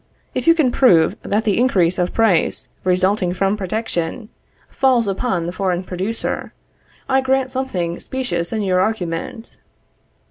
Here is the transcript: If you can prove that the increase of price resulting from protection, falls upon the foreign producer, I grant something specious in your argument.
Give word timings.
If 0.33 0.47
you 0.47 0.55
can 0.55 0.71
prove 0.71 1.15
that 1.21 1.43
the 1.43 1.59
increase 1.59 1.99
of 1.99 2.11
price 2.11 2.67
resulting 2.83 3.35
from 3.35 3.55
protection, 3.55 4.29
falls 4.67 5.07
upon 5.07 5.45
the 5.45 5.51
foreign 5.51 5.83
producer, 5.83 6.53
I 7.07 7.21
grant 7.21 7.51
something 7.51 7.99
specious 7.99 8.51
in 8.51 8.63
your 8.63 8.79
argument. 8.81 9.59